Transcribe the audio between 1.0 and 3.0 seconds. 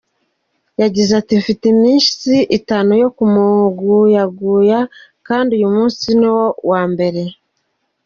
ati: ”Mfite iminsi itanu